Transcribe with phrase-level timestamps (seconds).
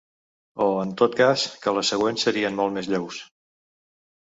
[0.65, 3.25] O, en tot cas, que les següents serien molt més lleus.